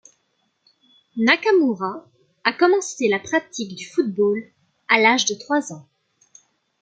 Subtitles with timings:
[1.15, 2.09] Nakamura
[2.43, 4.51] a commencé la pratique du football
[4.89, 5.87] à l'âge de trois ans.